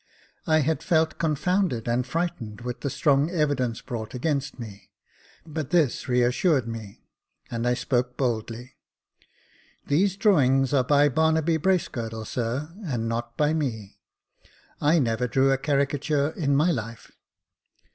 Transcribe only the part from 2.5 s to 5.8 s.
with the strong evidence brought against me; but